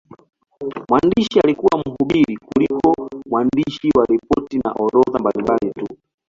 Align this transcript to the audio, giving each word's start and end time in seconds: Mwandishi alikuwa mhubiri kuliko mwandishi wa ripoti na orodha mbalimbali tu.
Mwandishi 0.89 1.39
alikuwa 1.39 1.83
mhubiri 1.85 2.37
kuliko 2.37 3.09
mwandishi 3.29 3.89
wa 3.97 4.05
ripoti 4.05 4.57
na 4.57 4.71
orodha 4.71 5.19
mbalimbali 5.19 5.71
tu. 5.71 5.97